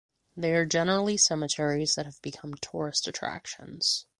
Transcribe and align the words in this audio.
They 0.35 0.55
are 0.55 0.65
generally 0.65 1.15
cemeteries 1.15 1.93
that 1.93 2.07
have 2.07 2.19
become 2.23 2.55
tourist 2.55 3.07
attractions. 3.07 4.07